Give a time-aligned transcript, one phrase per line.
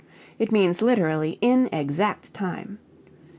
[0.39, 2.79] It means literally in exact time.